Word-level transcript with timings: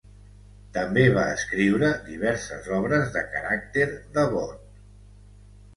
També 0.77 1.03
va 1.17 1.25
escriure 1.33 1.91
diverses 2.07 2.73
obres 2.81 3.15
de 3.19 3.25
caràcter 3.37 3.87
devot. 4.19 4.67